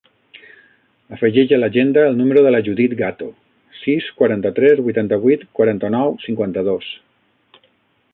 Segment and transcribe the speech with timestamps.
[1.17, 3.27] Afegeix a l'agenda el número de la Judith Gato:
[3.81, 6.89] sis, quaranta-tres, vuitanta-vuit, quaranta-nou, cinquanta-dos.